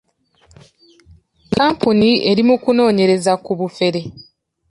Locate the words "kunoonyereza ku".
2.63-3.51